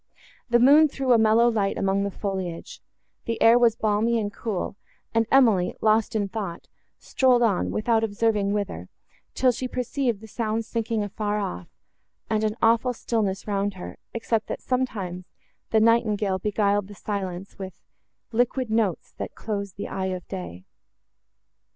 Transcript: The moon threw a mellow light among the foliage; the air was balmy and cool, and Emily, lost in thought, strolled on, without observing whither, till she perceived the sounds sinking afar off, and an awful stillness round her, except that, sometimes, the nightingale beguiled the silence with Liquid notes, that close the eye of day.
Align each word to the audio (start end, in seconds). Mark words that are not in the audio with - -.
The 0.49 0.57
moon 0.57 0.87
threw 0.87 1.13
a 1.13 1.19
mellow 1.19 1.47
light 1.47 1.77
among 1.77 2.01
the 2.03 2.09
foliage; 2.09 2.81
the 3.25 3.39
air 3.39 3.59
was 3.59 3.75
balmy 3.75 4.17
and 4.19 4.33
cool, 4.33 4.75
and 5.13 5.27
Emily, 5.31 5.75
lost 5.79 6.15
in 6.15 6.27
thought, 6.27 6.67
strolled 6.97 7.43
on, 7.43 7.69
without 7.69 8.03
observing 8.03 8.51
whither, 8.51 8.89
till 9.35 9.51
she 9.51 9.67
perceived 9.67 10.19
the 10.19 10.27
sounds 10.27 10.65
sinking 10.65 11.03
afar 11.03 11.37
off, 11.37 11.67
and 12.31 12.43
an 12.43 12.57
awful 12.63 12.93
stillness 12.93 13.45
round 13.45 13.75
her, 13.75 13.99
except 14.11 14.47
that, 14.47 14.63
sometimes, 14.63 15.25
the 15.69 15.79
nightingale 15.79 16.39
beguiled 16.39 16.87
the 16.87 16.95
silence 16.95 17.59
with 17.59 17.79
Liquid 18.31 18.71
notes, 18.71 19.13
that 19.19 19.35
close 19.35 19.73
the 19.73 19.87
eye 19.87 20.05
of 20.07 20.27
day. 20.27 20.65